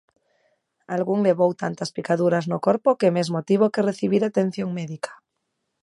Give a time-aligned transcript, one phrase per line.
[0.95, 5.11] Algún levou tantas picaduras no corpo que mesmo tivo que recibir atención médica.